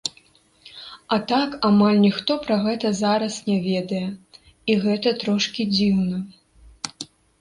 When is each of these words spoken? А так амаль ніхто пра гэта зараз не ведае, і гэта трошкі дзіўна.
А 1.15 1.17
так 1.31 1.49
амаль 1.67 1.99
ніхто 2.05 2.37
пра 2.47 2.57
гэта 2.65 2.91
зараз 3.01 3.37
не 3.49 3.57
ведае, 3.67 4.03
і 4.73 4.79
гэта 4.87 5.09
трошкі 5.25 5.61
дзіўна. 5.79 6.17